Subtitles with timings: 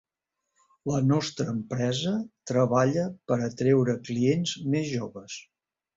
[0.91, 2.13] La nostra empresa
[2.53, 3.03] treballa
[3.33, 5.37] per atraure clients més joves.